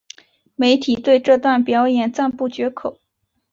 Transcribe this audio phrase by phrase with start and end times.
[0.55, 2.97] 媒体对这段表演赞不绝口。